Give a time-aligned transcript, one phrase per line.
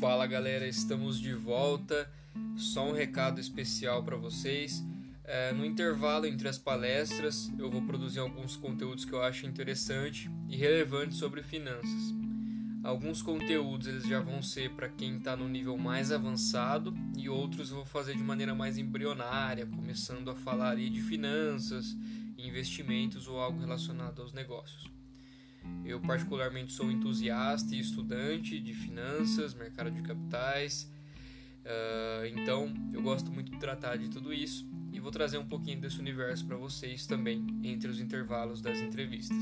[0.00, 2.10] Fala galera, estamos de volta.
[2.56, 4.82] Só um recado especial para vocês.
[5.24, 10.30] É, no intervalo entre as palestras, eu vou produzir alguns conteúdos que eu acho interessante
[10.48, 12.14] e relevante sobre finanças.
[12.82, 17.68] Alguns conteúdos eles já vão ser para quem está no nível mais avançado e outros
[17.68, 21.94] eu vou fazer de maneira mais embrionária, começando a falar de finanças,
[22.38, 24.99] investimentos ou algo relacionado aos negócios.
[25.84, 30.90] Eu, particularmente, sou entusiasta e estudante de finanças, mercado de capitais,
[31.64, 35.80] uh, então eu gosto muito de tratar de tudo isso e vou trazer um pouquinho
[35.80, 39.36] desse universo para vocês também entre os intervalos das entrevistas.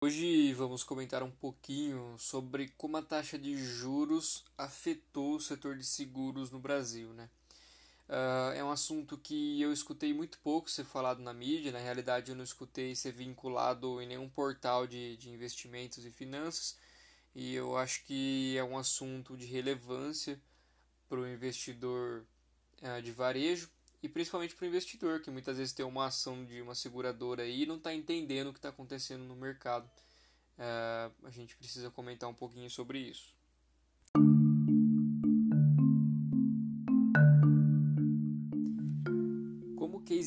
[0.00, 5.84] Hoje vamos comentar um pouquinho sobre como a taxa de juros afetou o setor de
[5.84, 7.30] seguros no Brasil, né?
[8.12, 12.30] Uh, é um assunto que eu escutei muito pouco ser falado na mídia, na realidade
[12.30, 16.76] eu não escutei ser vinculado em nenhum portal de, de investimentos e finanças,
[17.34, 20.38] e eu acho que é um assunto de relevância
[21.08, 22.26] para o investidor
[22.82, 23.70] uh, de varejo
[24.02, 27.62] e principalmente para o investidor, que muitas vezes tem uma ação de uma seguradora aí
[27.62, 29.90] e não está entendendo o que está acontecendo no mercado.
[30.58, 33.34] Uh, a gente precisa comentar um pouquinho sobre isso.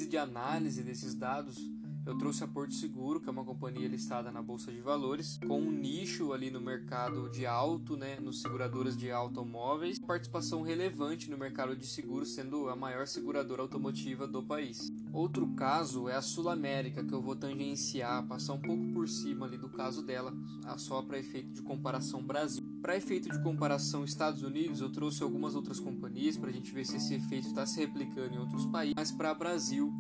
[0.08, 1.58] De análise desses dados,
[2.06, 5.60] eu trouxe a Porto Seguro, que é uma companhia listada na Bolsa de Valores, com
[5.60, 11.38] um nicho ali no mercado de auto, né, nos seguradoras de automóveis, participação relevante no
[11.38, 14.92] mercado de seguros, sendo a maior seguradora automotiva do país.
[15.12, 19.48] Outro caso é a Sul América, que eu vou tangenciar, passar um pouco por cima
[19.48, 20.32] ali do caso dela,
[20.78, 22.65] só para efeito de comparação Brasil.
[22.86, 26.86] Para efeito de comparação Estados Unidos, eu trouxe algumas outras companhias para a gente ver
[26.86, 29.92] se esse efeito está se replicando em outros países, mas para Brasil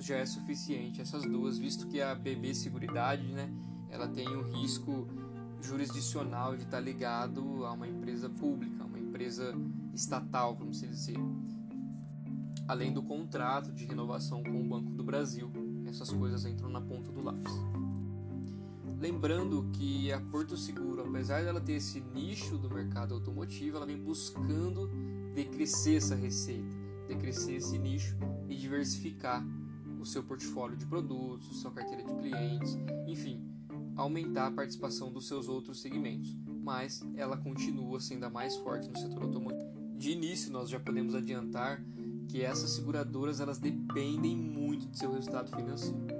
[0.00, 3.52] já é suficiente essas duas, visto que a BB Seguridade, né,
[3.90, 5.06] ela tem o risco
[5.60, 9.54] jurisdicional de estar tá ligado a uma empresa pública, uma empresa
[9.92, 11.18] estatal, vamos dizer.
[12.66, 15.52] Além do contrato de renovação com o Banco do Brasil,
[15.86, 17.52] essas coisas entram na ponta do lápis.
[18.98, 23.96] Lembrando que a Porto Seguro, apesar dela ter esse nicho do mercado automotivo, ela vem
[23.96, 24.90] buscando
[25.34, 26.74] decrescer essa receita,
[27.08, 28.16] decrescer esse nicho
[28.48, 29.44] e diversificar
[30.00, 33.42] o seu portfólio de produtos, sua carteira de clientes, enfim,
[33.96, 36.36] aumentar a participação dos seus outros segmentos.
[36.62, 39.72] Mas ela continua sendo a mais forte no setor automotivo.
[39.96, 41.82] De início, nós já podemos adiantar
[42.28, 46.13] que essas seguradoras elas dependem muito do seu resultado financeiro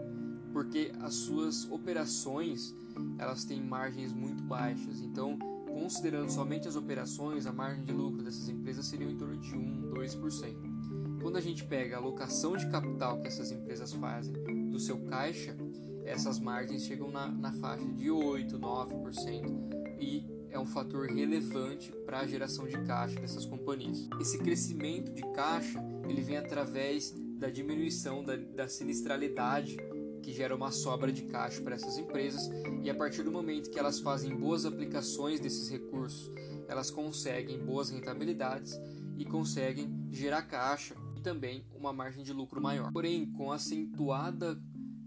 [0.54, 2.72] porque as suas operações
[3.18, 5.00] elas têm margens muito baixas.
[5.00, 9.52] Então, considerando somente as operações, a margem de lucro dessas empresas seria em torno de
[9.52, 11.20] 1, 2%.
[11.20, 14.32] Quando a gente pega a alocação de capital que essas empresas fazem
[14.70, 15.56] do seu caixa,
[16.04, 22.20] essas margens chegam na, na faixa de 8, 9% e é um fator relevante para
[22.20, 24.08] a geração de caixa dessas companhias.
[24.20, 29.76] Esse crescimento de caixa ele vem através da diminuição da, da sinistralidade
[30.24, 32.48] que gera uma sobra de caixa para essas empresas
[32.82, 36.32] e a partir do momento que elas fazem boas aplicações desses recursos,
[36.66, 38.72] elas conseguem boas rentabilidades
[39.18, 42.90] e conseguem gerar caixa e também uma margem de lucro maior.
[42.90, 44.58] Porém, com a acentuada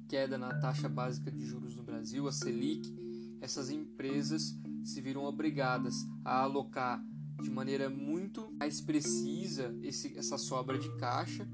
[0.08, 2.88] queda na taxa básica de juros no Brasil, a Selic,
[3.42, 7.04] essas empresas se viram obrigadas a alocar
[7.42, 11.48] de maneira muito mais precisa esse, essa sobra de caixa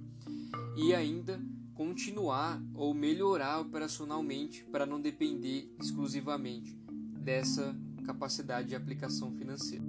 [0.76, 1.42] e ainda
[1.86, 6.74] continuar ou melhorar operacionalmente para não depender exclusivamente
[7.20, 9.84] dessa capacidade de aplicação financeira.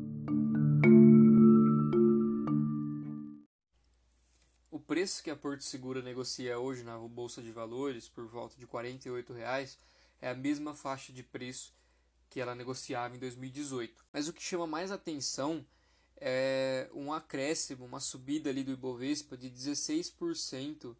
[4.72, 8.66] O preço que a Porto Segura negocia hoje na Bolsa de Valores, por volta de
[8.66, 9.78] 48 reais,
[10.20, 11.72] é a mesma faixa de preço
[12.28, 14.04] que ela negociava em 2018.
[14.12, 15.64] Mas o que chama mais atenção
[16.16, 20.96] é um acréscimo, uma subida ali do Ibovespa de 16%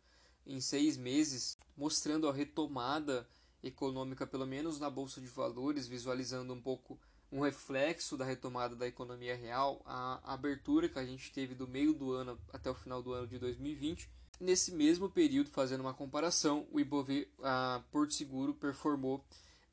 [0.47, 3.29] em seis meses, mostrando a retomada
[3.63, 6.99] econômica, pelo menos na Bolsa de Valores, visualizando um pouco
[7.33, 11.93] um reflexo da retomada da economia real, a abertura que a gente teve do meio
[11.93, 14.09] do ano até o final do ano de 2020.
[14.39, 17.09] Nesse mesmo período, fazendo uma comparação, o Ibov,
[17.43, 19.25] a Porto Seguro performou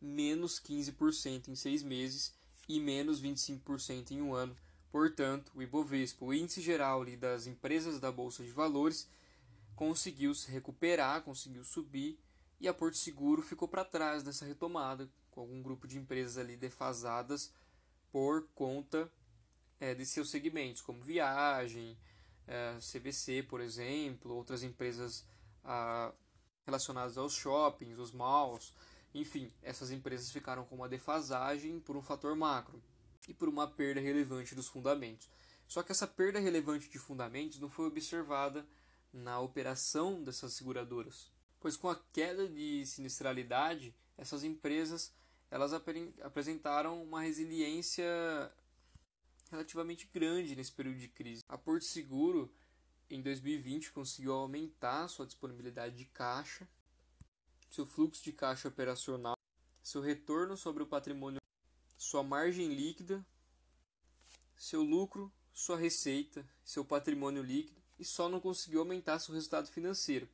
[0.01, 2.33] menos 15% em seis meses
[2.67, 4.55] e menos 25% em um ano.
[4.91, 9.07] Portanto, o Ibovespa, o índice geral das empresas da Bolsa de Valores,
[9.75, 12.19] conseguiu se recuperar, conseguiu subir
[12.59, 16.55] e a Porto Seguro ficou para trás dessa retomada, com algum grupo de empresas ali
[16.55, 17.51] defasadas
[18.11, 19.11] por conta
[19.79, 21.97] é, de seus segmentos, como viagem,
[22.47, 25.25] é, CVC, por exemplo, outras empresas
[26.65, 28.73] relacionadas aos shoppings, os malls,
[29.13, 32.81] Enfim, essas empresas ficaram com uma defasagem por um fator macro
[33.27, 35.29] e por uma perda relevante dos fundamentos.
[35.67, 38.65] Só que essa perda relevante de fundamentos não foi observada
[39.13, 45.13] na operação dessas seguradoras, pois com a queda de sinistralidade, essas empresas
[45.49, 48.05] elas apresentaram uma resiliência
[49.49, 51.43] relativamente grande nesse período de crise.
[51.49, 52.49] A Porto Seguro,
[53.09, 56.65] em 2020, conseguiu aumentar sua disponibilidade de caixa,
[57.69, 59.35] seu fluxo de caixa operacional,
[59.83, 61.41] seu retorno sobre o patrimônio,
[61.97, 63.25] sua margem líquida,
[64.55, 70.27] seu lucro, sua receita, seu patrimônio líquido e só não conseguiu aumentar seu resultado financeiro,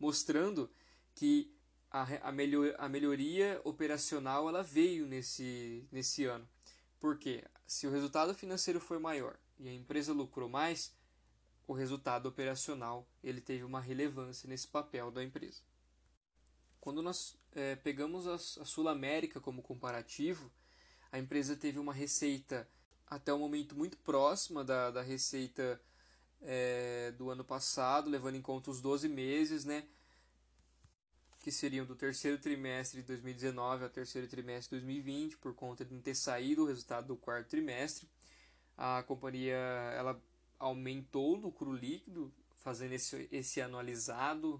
[0.00, 0.68] mostrando
[1.14, 1.54] que
[1.88, 6.46] a, a, melhor, a melhoria operacional ela veio nesse, nesse ano.
[6.98, 10.92] Porque se o resultado financeiro foi maior e a empresa lucrou mais,
[11.68, 15.60] o resultado operacional ele teve uma relevância nesse papel da empresa.
[16.80, 20.50] Quando nós é, pegamos a, a Sul América como comparativo,
[21.12, 22.68] a empresa teve uma receita
[23.06, 25.80] até o momento muito próxima da, da receita
[26.44, 29.84] é, do ano passado, levando em conta os 12 meses, né?
[31.44, 35.92] que seriam do terceiro trimestre de 2019 ao terceiro trimestre de 2020, por conta de
[35.92, 38.08] não ter saído o resultado do quarto trimestre.
[38.78, 39.54] A companhia
[39.94, 40.18] ela
[40.58, 44.58] aumentou o lucro líquido, fazendo esse, esse anualizado,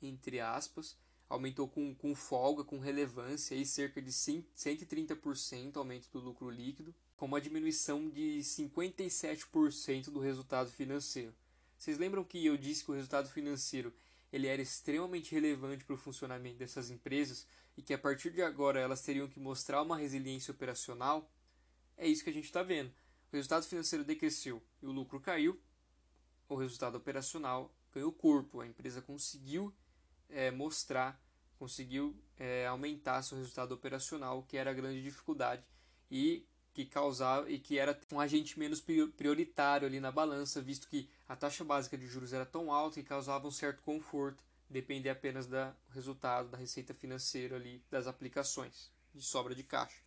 [0.00, 0.96] entre aspas,
[1.28, 7.26] aumentou com, com folga, com relevância, aí cerca de 130% aumento do lucro líquido, com
[7.26, 11.32] uma diminuição de 57% do resultado financeiro.
[11.78, 13.94] Vocês lembram que eu disse que o resultado financeiro
[14.32, 17.46] ele era extremamente relevante para o funcionamento dessas empresas
[17.76, 21.30] e que a partir de agora elas teriam que mostrar uma resiliência operacional,
[21.96, 22.90] é isso que a gente está vendo.
[23.32, 25.62] O resultado financeiro decresceu e o lucro caiu,
[26.48, 28.60] o resultado operacional ganhou corpo.
[28.60, 29.72] A empresa conseguiu
[30.28, 31.22] é, mostrar,
[31.56, 35.62] conseguiu é, aumentar seu resultado operacional, que era a grande dificuldade
[36.10, 41.08] e que causava e que era um agente menos prioritário ali na balança, visto que
[41.28, 45.46] a taxa básica de juros era tão alta que causava um certo conforto, depender apenas
[45.46, 45.56] do
[45.90, 50.00] resultado da receita financeira ali das aplicações de sobra de caixa.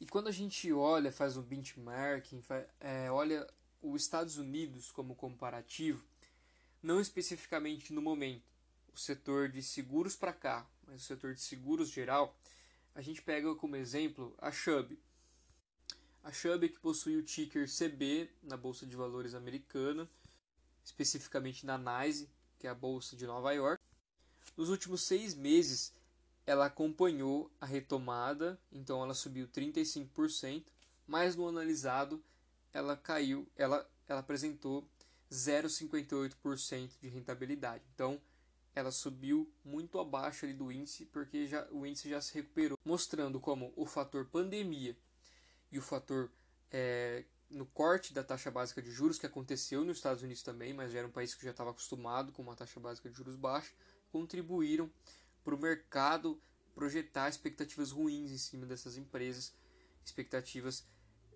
[0.00, 3.46] E quando a gente olha, faz um benchmarking, faz, é, olha
[3.82, 6.04] os Estados Unidos como comparativo,
[6.82, 8.42] não especificamente no momento,
[8.94, 12.34] o setor de seguros para cá, mas o setor de seguros geral,
[12.94, 14.98] a gente pega como exemplo a Chubb,
[16.24, 20.08] a Chubb que possui o ticker CB na Bolsa de Valores americana,
[20.82, 23.82] especificamente na NYSE, que é a Bolsa de Nova York.
[24.56, 25.92] Nos últimos seis meses,
[26.46, 30.64] ela acompanhou a retomada, então ela subiu 35%,
[31.06, 32.24] mas no analisado
[32.72, 34.88] ela caiu, ela, ela apresentou
[35.30, 37.84] 0,58% de rentabilidade.
[37.94, 38.18] Então,
[38.74, 43.38] ela subiu muito abaixo ali do índice, porque já, o índice já se recuperou, mostrando
[43.38, 44.96] como o fator pandemia
[45.74, 46.30] e o fator
[46.70, 50.92] é, no corte da taxa básica de juros, que aconteceu nos Estados Unidos também, mas
[50.92, 53.72] já era um país que já estava acostumado com uma taxa básica de juros baixa,
[54.12, 54.88] contribuíram
[55.42, 56.40] para o mercado
[56.76, 59.52] projetar expectativas ruins em cima dessas empresas,
[60.04, 60.86] expectativas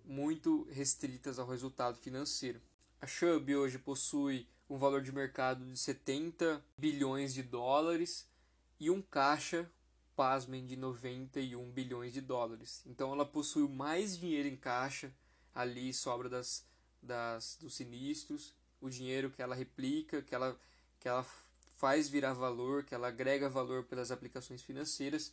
[0.05, 2.61] muito restritas ao resultado financeiro.
[3.01, 8.25] A Chubb hoje possui um valor de mercado de 70 bilhões de dólares
[8.79, 9.69] e um caixa
[10.19, 12.83] pasmem, de 91 bilhões de dólares.
[12.85, 15.13] Então ela possui mais dinheiro em caixa,
[15.55, 16.65] ali sobra das,
[17.01, 20.59] das, dos sinistros, o dinheiro que ela replica, que ela,
[20.99, 21.25] que ela
[21.77, 25.31] faz virar valor, que ela agrega valor pelas aplicações financeiras,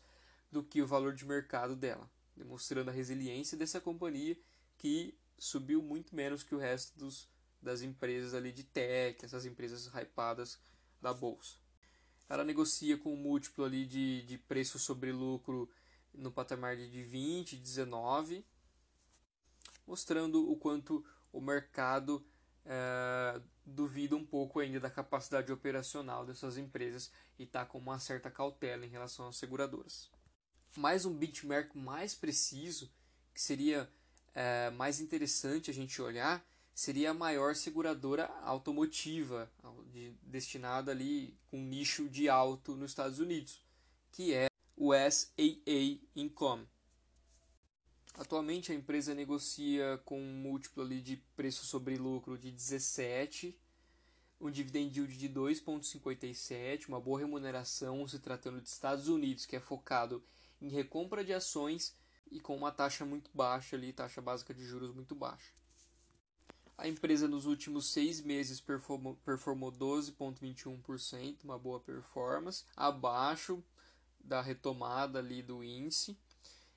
[0.53, 4.39] do que o valor de mercado dela, demonstrando a resiliência dessa companhia
[4.79, 7.29] que subiu muito menos que o resto dos,
[7.61, 10.61] das empresas ali de tech, essas empresas hypadas
[11.03, 11.66] da bolsa
[12.29, 15.71] ela negocia com um múltiplo ali de, de preço sobre lucro
[16.13, 18.45] no patamar de 20, 19,
[19.87, 22.25] mostrando o quanto o mercado
[22.65, 28.31] é, duvida um pouco ainda da capacidade operacional dessas empresas e está com uma certa
[28.31, 30.11] cautela em relação às seguradoras.
[30.77, 32.91] Mais um benchmark mais preciso,
[33.33, 33.89] que seria
[34.35, 36.45] é, mais interessante a gente olhar,
[36.77, 39.51] seria a maior seguradora automotiva
[39.91, 43.63] de, destinada ali com um nicho de alto nos Estados Unidos,
[44.13, 46.69] que é o SAA Income.
[48.19, 53.59] Atualmente a empresa negocia com um múltiplo ali de preço sobre lucro de 17,
[54.39, 59.61] um dividend yield de 2,57, uma boa remuneração se tratando de Estados Unidos, que é
[59.61, 60.23] focado
[60.61, 61.97] em recompra de ações
[62.31, 65.57] e com uma taxa muito baixa ali, taxa básica de juros muito baixa.
[66.79, 73.65] A empresa nos últimos seis meses performou, performou 12,21%, uma boa performance, abaixo
[74.21, 76.19] da retomada ali do índice.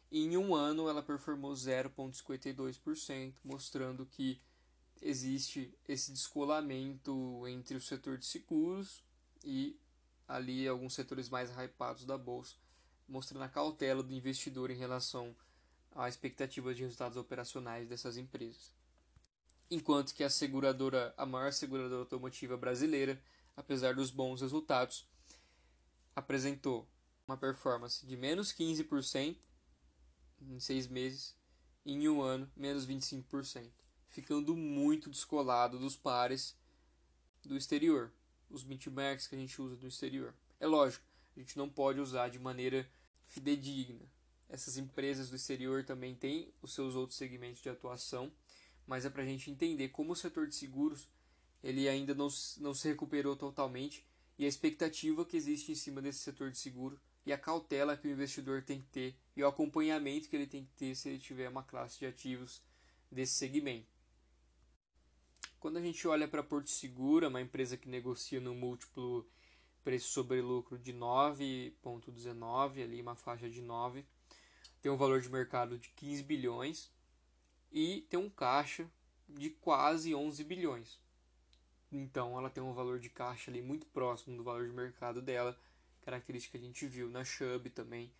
[0.09, 4.41] E em um ano ela performou 0,52%, mostrando que
[5.01, 9.03] existe esse descolamento entre o setor de seguros
[9.43, 9.77] e
[10.27, 12.55] ali alguns setores mais hypados da bolsa,
[13.07, 15.35] mostrando a cautela do investidor em relação
[15.93, 18.78] à expectativa de resultados operacionais dessas empresas.
[19.71, 23.21] Enquanto que a seguradora, a maior seguradora automotiva brasileira,
[23.55, 25.07] apesar dos bons resultados,
[26.15, 26.87] apresentou
[27.27, 29.37] uma performance de menos 15%
[30.41, 31.35] em seis meses,
[31.85, 33.69] e em um ano, menos 25%,
[34.07, 36.57] ficando muito descolado dos pares
[37.43, 38.11] do exterior,
[38.49, 40.33] os benchmarks que a gente usa do exterior.
[40.59, 42.89] É lógico, a gente não pode usar de maneira
[43.25, 44.05] fidedigna.
[44.49, 48.31] Essas empresas do exterior também têm os seus outros segmentos de atuação,
[48.89, 51.07] mas é para a gente entender como o setor de seguros
[51.63, 52.27] ele ainda não,
[52.57, 54.03] não se recuperou totalmente
[54.35, 58.07] e a expectativa que existe em cima desse setor de seguro e a cautela que
[58.07, 61.19] o investidor tem que ter e o acompanhamento que ele tem que ter se ele
[61.19, 62.63] tiver uma classe de ativos
[63.11, 63.93] desse segmento.
[65.59, 69.29] Quando a gente olha para Porto Segura, uma empresa que negocia no múltiplo
[69.83, 74.03] preço sobre lucro de 9.19, ali uma faixa de 9,
[74.81, 76.89] tem um valor de mercado de 15 bilhões
[77.71, 78.89] e tem um caixa
[79.27, 80.99] de quase 11 bilhões.
[81.91, 85.57] Então ela tem um valor de caixa ali muito próximo do valor de mercado dela
[86.01, 88.11] característica que a gente viu na Chubb também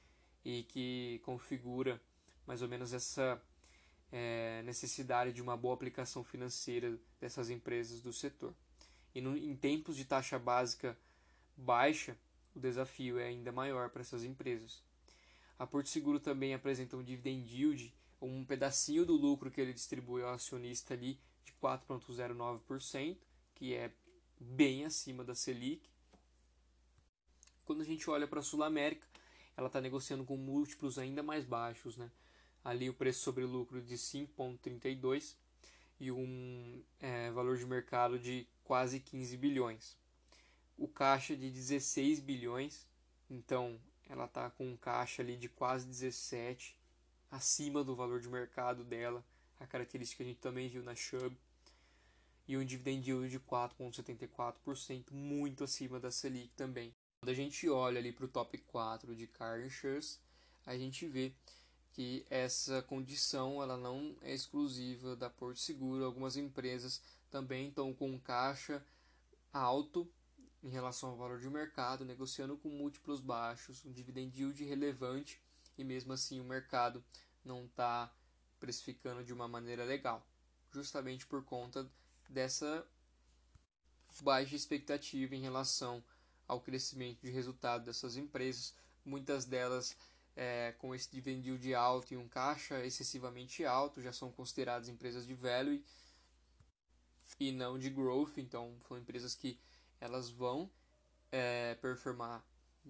[0.44, 2.00] e que configura
[2.46, 3.42] mais ou menos essa
[4.12, 8.54] é, necessidade de uma boa aplicação financeira dessas empresas do setor.
[9.14, 10.98] E no, em tempos de taxa básica
[11.56, 12.18] baixa,
[12.56, 14.84] o desafio é ainda maior para essas empresas.
[15.58, 20.22] A Porto Seguro também apresenta um dividend yield, um pedacinho do lucro que ele distribui
[20.22, 23.18] ao acionista ali de 4,09%,
[23.56, 23.92] que é
[24.40, 25.90] bem acima da Selic,
[27.70, 29.06] quando a gente olha para a Sul América,
[29.56, 32.10] ela está negociando com múltiplos ainda mais baixos, né?
[32.64, 35.36] Ali o preço sobre lucro de 5,32
[36.00, 39.96] e um é, valor de mercado de quase 15 bilhões.
[40.80, 42.88] O caixa de 16 bilhões,
[43.30, 46.76] então ela está com um caixa ali de quase 17,
[47.30, 49.24] acima do valor de mercado dela,
[49.60, 51.36] a característica que a gente também viu na Chubb.
[52.48, 56.94] E um dividend yield de 4,74%, muito acima da Selic também.
[57.22, 60.18] Quando a gente olha ali para o top 4 de car insurance,
[60.66, 61.34] a gente vê
[61.92, 66.06] que essa condição ela não é exclusiva da Porto Seguro.
[66.06, 68.84] Algumas empresas também estão com caixa
[69.54, 70.10] alto
[70.64, 75.40] em relação ao valor de mercado, negociando com múltiplos baixos, um dividend yield relevante
[75.80, 77.04] e mesmo assim o mercado
[77.44, 78.14] não está
[78.60, 80.26] precificando de uma maneira legal,
[80.72, 81.90] justamente por conta
[82.28, 82.86] dessa
[84.22, 86.04] baixa expectativa em relação
[86.48, 89.96] ao crescimento de resultado dessas empresas, muitas delas
[90.36, 95.26] é, com esse dividend yield alto e um caixa excessivamente alto, já são consideradas empresas
[95.26, 95.84] de value
[97.40, 99.58] e não de growth, então são empresas que
[100.02, 100.70] elas vão
[101.32, 102.44] é, performar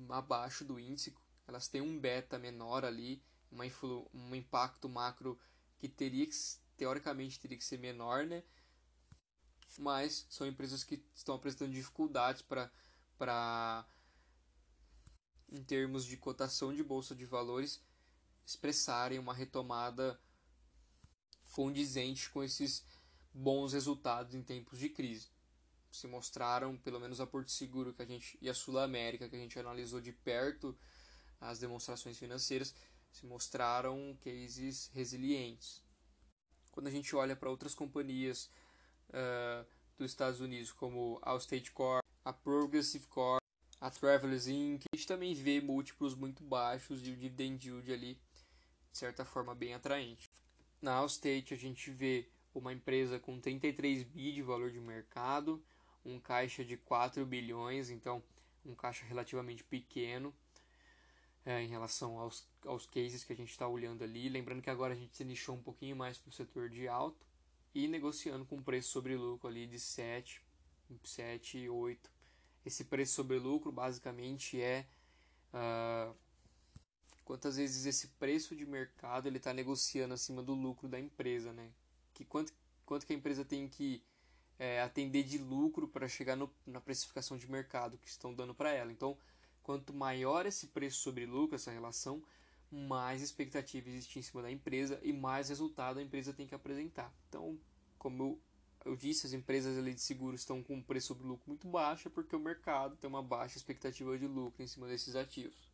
[0.09, 1.13] abaixo do índice,
[1.49, 3.65] elas têm um beta menor ali, uma
[4.13, 5.39] um impacto macro
[5.79, 6.35] que teria que,
[6.77, 8.43] teoricamente teria que ser menor, né?
[9.77, 12.71] Mas são empresas que estão apresentando dificuldades para
[13.17, 13.85] para,
[15.49, 17.83] em termos de cotação de bolsa de valores,
[18.45, 20.17] expressarem uma retomada
[21.51, 22.85] condizente com esses
[23.33, 25.27] bons resultados em tempos de crise.
[25.91, 29.35] Se mostraram, pelo menos a Porto Seguro que a gente e a Sul América que
[29.35, 30.77] a gente analisou de perto
[31.39, 32.73] as demonstrações financeiras,
[33.11, 35.83] se mostraram cases resilientes.
[36.71, 38.49] Quando a gente olha para outras companhias
[39.09, 39.65] uh,
[39.97, 43.39] dos Estados Unidos, como a State Corp, a Progressive Core,
[43.81, 44.83] a Travelers Inc.
[44.91, 48.19] A gente também vê múltiplos muito baixos e o dividend yield ali,
[48.91, 50.29] de certa forma, bem atraente.
[50.81, 55.63] Na Allstate a gente vê uma empresa com 33 bi de valor de mercado,
[56.05, 58.23] um caixa de 4 bilhões, então
[58.65, 60.33] um caixa relativamente pequeno
[61.45, 64.29] é, em relação aos, aos cases que a gente está olhando ali.
[64.29, 67.25] Lembrando que agora a gente se nichou um pouquinho mais para o setor de alto
[67.73, 70.41] e negociando com preço sobre lucro ali de 7,
[71.03, 72.19] 7, 8
[72.65, 74.85] esse preço sobre lucro basicamente é
[75.53, 76.15] uh,
[77.23, 81.71] quantas vezes esse preço de mercado ele está negociando acima do lucro da empresa, né?
[82.13, 82.53] Que quanto,
[82.85, 84.03] quanto que a empresa tem que
[84.57, 88.71] é, atender de lucro para chegar no, na precificação de mercado que estão dando para
[88.71, 88.91] ela.
[88.91, 89.17] Então,
[89.69, 92.23] quanto maior esse preço sobre lucro, essa relação,
[92.71, 97.13] mais expectativa existe em cima da empresa e mais resultado a empresa tem que apresentar.
[97.27, 97.55] Então,
[97.99, 98.39] como eu
[98.85, 102.09] eu disse, as empresas ali de seguro estão com um preço sobre lucro muito baixo
[102.09, 105.69] porque o mercado tem uma baixa expectativa de lucro em cima desses ativos.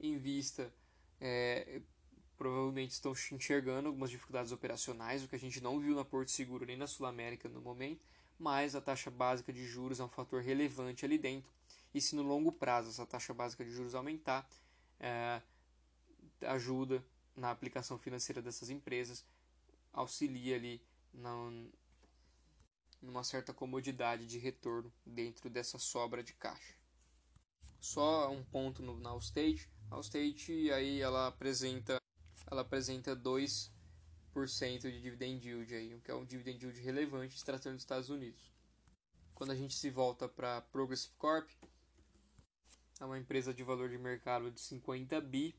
[0.00, 0.72] em vista,
[1.20, 1.82] é,
[2.38, 6.64] provavelmente estão enxergando algumas dificuldades operacionais, o que a gente não viu na Porto Seguro
[6.64, 8.00] nem na Sul América no momento,
[8.38, 11.50] mas a taxa básica de juros é um fator relevante ali dentro.
[11.94, 14.48] E se no longo prazo essa taxa básica de juros aumentar,
[15.00, 15.40] é,
[16.42, 19.24] ajuda na aplicação financeira dessas empresas,
[19.92, 21.32] auxilia ali na,
[23.00, 26.74] numa certa comodidade de retorno dentro dessa sobra de caixa.
[27.80, 29.70] Só um ponto no, na Allstate.
[29.90, 32.00] A Allstate aí ela apresenta
[32.48, 33.70] ela apresenta 2%
[34.82, 38.52] de dividend yield aí, que é um dividend yield relevante se tratando dos Estados Unidos.
[39.34, 41.50] Quando a gente se volta para Progressive Corp,
[43.00, 45.54] é uma empresa de valor de mercado de 50 bi,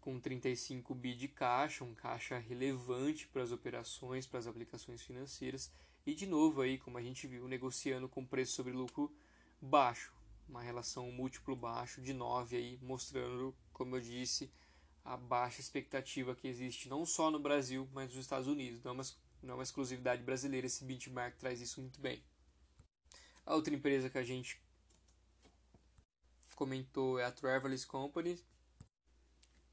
[0.00, 5.70] com 35 bi de caixa, um caixa relevante para as operações, para as aplicações financeiras,
[6.06, 9.14] e de novo aí, como a gente viu, negociando com preço sobre lucro
[9.60, 10.12] baixo,
[10.48, 14.50] uma relação múltiplo baixo de 9 aí, mostrando, como eu disse,
[15.04, 18.82] a baixa expectativa que existe não só no Brasil, mas nos Estados Unidos.
[18.82, 19.04] Não é uma,
[19.42, 22.22] não é uma exclusividade brasileira, esse benchmark traz isso muito bem.
[23.44, 24.58] A outra empresa que a gente
[26.54, 28.38] comentou é a Travelers Company,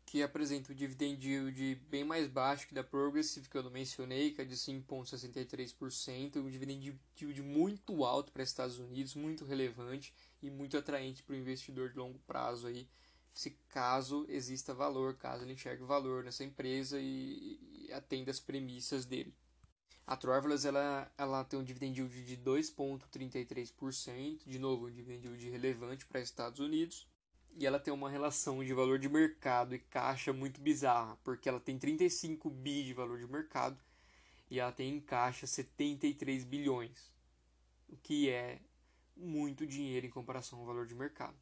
[0.06, 4.32] que apresenta o dividend yield bem mais baixo que da Progressive, que eu não mencionei,
[4.32, 10.50] que é de 5,63%, um dividend yield muito alto para Estados Unidos, muito relevante e
[10.50, 12.90] muito atraente para o investidor de longo prazo aí,
[13.34, 19.06] se caso exista valor, caso ele enxergue valor nessa empresa e, e atenda as premissas
[19.06, 19.34] dele.
[20.06, 25.50] A Travelers ela, ela tem um dividend yield de 2,33%, de novo, um dividend yield
[25.50, 27.08] relevante para Estados Unidos.
[27.58, 31.60] E ela tem uma relação de valor de mercado e caixa muito bizarra, porque ela
[31.60, 33.78] tem 35 bi de valor de mercado
[34.50, 37.12] e ela tem em caixa 73 bilhões,
[37.88, 38.60] o que é
[39.16, 41.36] muito dinheiro em comparação ao valor de mercado.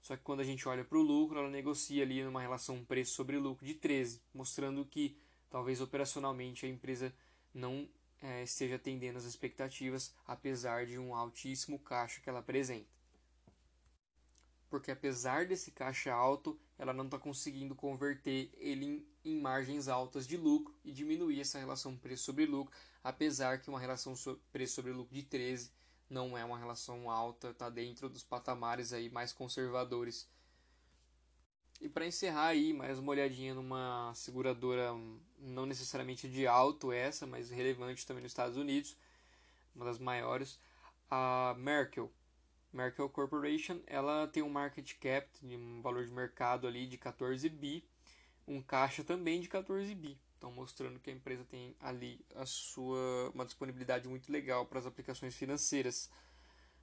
[0.00, 3.12] Só que quando a gente olha para o lucro, ela negocia ali numa relação preço
[3.12, 5.18] sobre lucro de 13, mostrando que
[5.50, 7.12] talvez operacionalmente a empresa
[7.56, 7.88] não
[8.20, 12.86] é, esteja atendendo às expectativas, apesar de um altíssimo caixa que ela apresenta.
[14.68, 20.26] Porque apesar desse caixa alto, ela não está conseguindo converter ele em, em, margens altas
[20.26, 24.74] de lucro e diminuir essa relação preço sobre lucro, apesar que uma relação so, preço
[24.74, 25.70] sobre lucro de 13
[26.10, 30.28] não é uma relação alta, está dentro dos patamares aí mais conservadores
[31.80, 34.94] e para encerrar aí, mais uma olhadinha numa seguradora
[35.38, 38.96] não necessariamente de alto essa, mas relevante também nos Estados Unidos,
[39.74, 40.58] uma das maiores,
[41.10, 42.10] a Merkel.
[42.72, 47.84] Merkel Corporation, ela tem um market cap, um valor de mercado ali de 14 bi,
[48.46, 50.18] um caixa também de 14 bi.
[50.36, 54.86] Então mostrando que a empresa tem ali a sua uma disponibilidade muito legal para as
[54.86, 56.10] aplicações financeiras.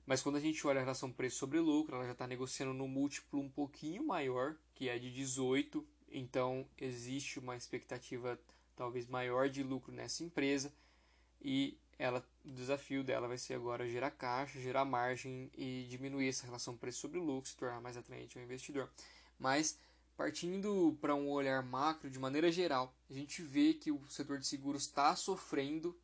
[0.06, 2.86] Mas quando a gente olha a relação preço sobre lucro, ela já está negociando no
[2.86, 8.38] múltiplo um pouquinho maior, que é de 18, então existe uma expectativa
[8.76, 10.72] talvez maior de lucro nessa empresa
[11.40, 16.46] e ela, o desafio dela vai ser agora gerar caixa, gerar margem e diminuir essa
[16.46, 18.90] relação preço sobre lucro, se tornar mais atraente ao investidor.
[19.38, 19.78] Mas
[20.16, 24.46] partindo para um olhar macro, de maneira geral, a gente vê que o setor de
[24.46, 25.96] seguros está sofrendo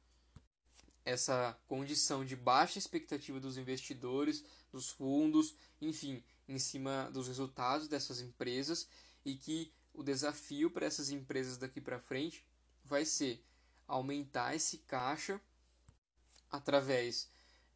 [1.04, 8.20] essa condição de baixa expectativa dos investidores, dos fundos, enfim, em cima dos resultados dessas
[8.20, 8.88] empresas
[9.24, 12.44] e que o desafio para essas empresas daqui para frente
[12.84, 13.42] vai ser
[13.86, 15.40] aumentar esse caixa
[16.50, 17.28] através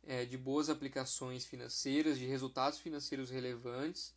[0.02, 4.14] é, de boas aplicações financeiras, de resultados financeiros relevantes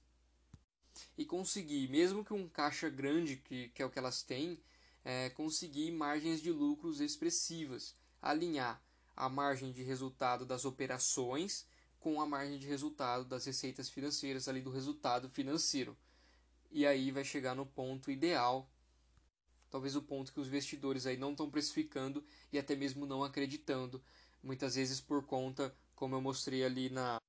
[1.18, 4.60] e conseguir, mesmo que um caixa grande, que, que é o que elas têm,
[5.04, 8.82] é, conseguir margens de lucros expressivas, alinhar
[9.18, 11.68] a margem de resultado das operações
[12.00, 15.98] com a margem de resultado das receitas financeiras ali do resultado financeiro.
[16.72, 18.70] E aí vai chegar no ponto ideal,
[19.70, 24.02] talvez o ponto que os investidores aí não estão precificando e até mesmo não acreditando,
[24.44, 27.20] muitas vezes por conta, como eu mostrei ali na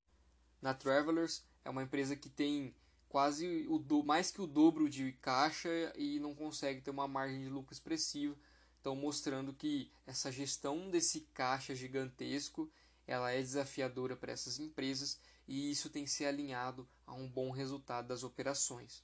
[0.61, 2.74] na Travelers, é uma empresa que tem
[3.09, 7.40] quase o do, mais que o dobro de caixa e não consegue ter uma margem
[7.40, 8.37] de lucro expressiva
[8.88, 12.70] estão mostrando que essa gestão desse caixa gigantesco
[13.07, 17.51] ela é desafiadora para essas empresas e isso tem que ser alinhado a um bom
[17.51, 19.03] resultado das operações.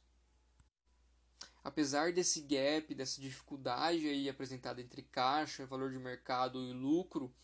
[1.63, 7.35] Apesar desse gap, dessa dificuldade aí apresentada entre caixa, valor de mercado e lucro,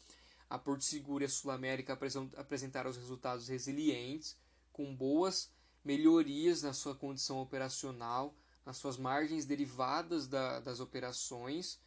[0.49, 1.99] a Porto Seguro e a Sul América
[2.37, 4.37] apresentaram os resultados resilientes,
[4.73, 5.51] com boas
[5.83, 11.81] melhorias na sua condição operacional, nas suas margens derivadas da, das operações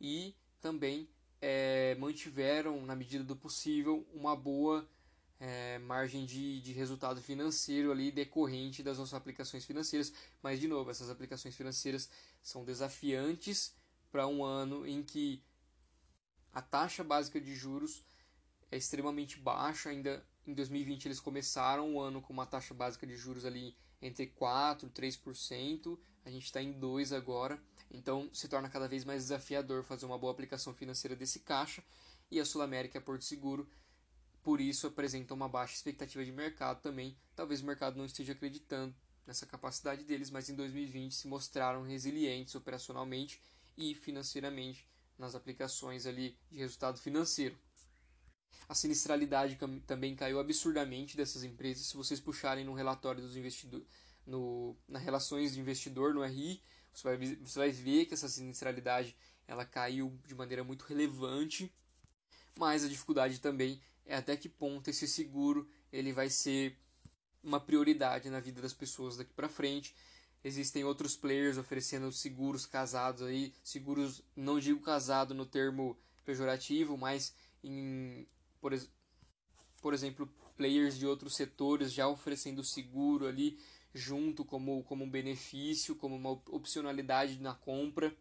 [0.00, 1.08] e também
[1.40, 4.88] é, mantiveram, na medida do possível, uma boa
[5.38, 10.12] é, margem de, de resultado financeiro ali decorrente das nossas aplicações financeiras.
[10.42, 12.08] Mas, de novo, essas aplicações financeiras
[12.42, 13.74] são desafiantes
[14.10, 15.42] para um ano em que
[16.52, 18.04] a taxa básica de juros
[18.70, 19.90] é extremamente baixa.
[19.90, 24.26] Ainda em 2020 eles começaram o ano com uma taxa básica de juros ali entre
[24.26, 25.98] 4% e 3%.
[26.24, 27.60] A gente está em 2% agora.
[27.90, 31.82] Então se torna cada vez mais desafiador fazer uma boa aplicação financeira desse caixa.
[32.30, 33.68] E a Sul América é Porto Seguro
[34.44, 37.16] por isso apresenta uma baixa expectativa de mercado também.
[37.34, 38.94] Talvez o mercado não esteja acreditando
[39.26, 43.40] nessa capacidade deles, mas em 2020 se mostraram resilientes operacionalmente
[43.74, 44.86] e financeiramente
[45.18, 47.56] nas aplicações ali de resultado financeiro.
[48.68, 51.86] A sinistralidade também caiu absurdamente dessas empresas.
[51.86, 53.86] Se vocês puxarem no relatório dos investidores,
[54.26, 56.62] no, na relações de investidor, no RI,
[56.94, 61.70] você vai, você vai ver que essa sinistralidade ela caiu de maneira muito relevante,
[62.58, 66.78] mas a dificuldade também é até que ponto esse seguro ele vai ser
[67.42, 69.94] uma prioridade na vida das pessoas daqui para frente.
[70.42, 77.34] Existem outros players oferecendo seguros casados aí, seguros não digo casado no termo pejorativo, mas
[77.62, 78.26] em
[78.60, 78.72] por,
[79.80, 80.26] por exemplo,
[80.56, 83.58] players de outros setores já oferecendo seguro ali
[83.94, 88.14] junto como, como um benefício, como uma opcionalidade na compra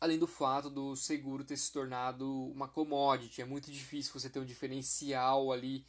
[0.00, 3.40] além do fato do seguro ter se tornado uma commodity.
[3.40, 5.86] É muito difícil você ter um diferencial ali,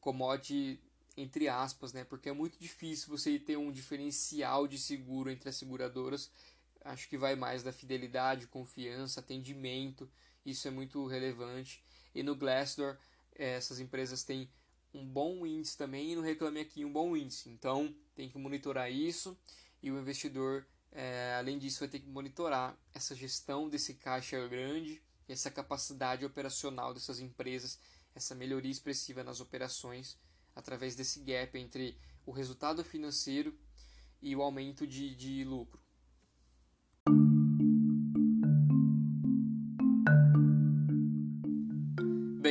[0.00, 0.80] commodity
[1.16, 2.04] entre aspas, né?
[2.04, 6.30] Porque é muito difícil você ter um diferencial de seguro entre as seguradoras.
[6.84, 10.08] Acho que vai mais da fidelidade, confiança, atendimento.
[10.46, 11.82] Isso é muito relevante.
[12.14, 12.96] E no Glassdoor,
[13.34, 14.48] eh, essas empresas têm
[14.92, 17.48] um bom índice também e no Reclame Aqui um bom índice.
[17.48, 19.38] Então, tem que monitorar isso
[19.82, 25.02] e o investidor é, além disso, vai ter que monitorar essa gestão desse caixa grande,
[25.28, 27.78] essa capacidade operacional dessas empresas,
[28.14, 30.18] essa melhoria expressiva nas operações,
[30.56, 33.56] através desse gap entre o resultado financeiro
[34.20, 35.80] e o aumento de, de lucro.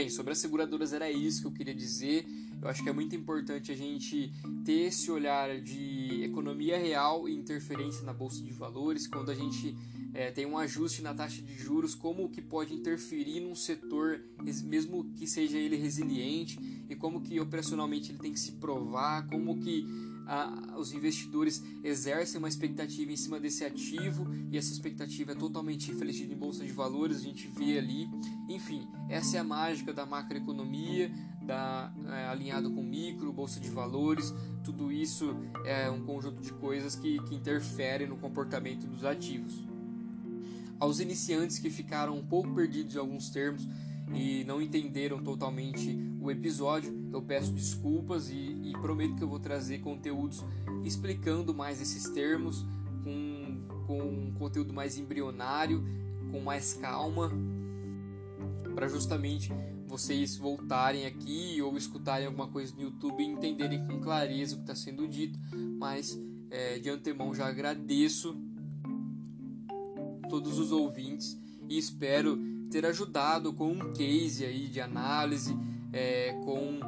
[0.07, 2.25] Bem, sobre as seguradoras era isso que eu queria dizer.
[2.61, 4.31] Eu acho que é muito importante a gente
[4.63, 9.75] ter esse olhar de economia real e interferência na bolsa de valores, quando a gente
[10.13, 14.21] é, tem um ajuste na taxa de juros, como que pode interferir num setor,
[14.63, 16.57] mesmo que seja ele resiliente,
[16.89, 19.85] e como que operacionalmente ele tem que se provar, como que
[20.77, 26.33] os investidores exercem uma expectativa em cima desse ativo e essa expectativa é totalmente refletida
[26.33, 28.09] em bolsa de valores, a gente vê ali.
[28.49, 31.11] Enfim, essa é a mágica da macroeconomia,
[31.41, 35.35] da, é, alinhado com micro, bolsa de valores, tudo isso
[35.65, 39.65] é um conjunto de coisas que, que interferem no comportamento dos ativos.
[40.79, 43.67] Aos iniciantes que ficaram um pouco perdidos em alguns termos
[44.13, 49.39] e não entenderam totalmente o episódio, eu peço desculpas e, e prometo que eu vou
[49.39, 50.43] trazer conteúdos
[50.83, 52.65] explicando mais esses termos,
[53.03, 55.83] com, com um conteúdo mais embrionário,
[56.31, 57.31] com mais calma,
[58.73, 59.51] para justamente
[59.87, 64.63] vocês voltarem aqui ou escutarem alguma coisa no YouTube e entenderem com clareza o que
[64.63, 65.39] está sendo dito,
[65.77, 66.19] mas
[66.51, 68.35] é, de antemão já agradeço
[70.29, 71.39] todos os ouvintes
[71.69, 72.37] e espero
[72.69, 75.57] ter ajudado com um case aí de análise,
[75.93, 76.79] é, com,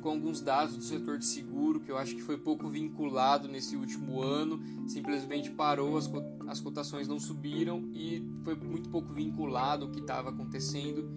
[0.00, 3.76] com alguns dados do setor de seguro que eu acho que foi pouco vinculado nesse
[3.76, 6.10] último ano, simplesmente parou, as,
[6.48, 11.08] as cotações não subiram e foi muito pouco vinculado o que estava acontecendo.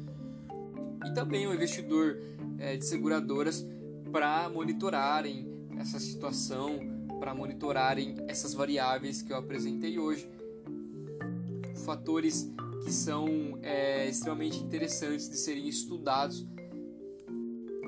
[1.05, 2.17] E também o investidor
[2.57, 3.65] é, de seguradoras
[4.11, 5.47] para monitorarem
[5.77, 6.79] essa situação,
[7.19, 10.29] para monitorarem essas variáveis que eu apresentei hoje,
[11.85, 12.49] fatores
[12.85, 16.45] que são é, extremamente interessantes de serem estudados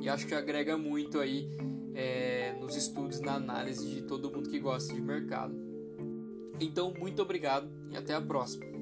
[0.01, 1.47] e acho que agrega muito aí
[1.93, 5.55] é, nos estudos, na análise de todo mundo que gosta de mercado.
[6.59, 8.76] Então, muito obrigado e até a próxima.